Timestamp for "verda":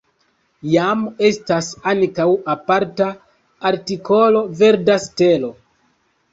4.65-5.01